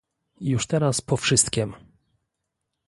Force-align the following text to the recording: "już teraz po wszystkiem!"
"już 0.41 0.67
teraz 0.67 1.01
po 1.01 1.17
wszystkiem!" 1.17 1.73